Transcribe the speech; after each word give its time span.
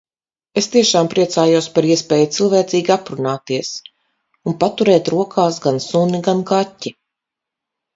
Es 0.61 0.69
tiešām 0.75 1.09
priecājos 1.11 1.67
par 1.75 1.89
iespēju 1.89 2.31
cilvēcīgi 2.39 2.95
aprunāties. 2.97 3.71
Un 4.53 4.59
paturēt 4.67 5.15
rokās 5.19 5.65
gan 5.69 5.83
suni, 5.91 6.27
gan 6.31 6.47
kaķi. 6.55 6.99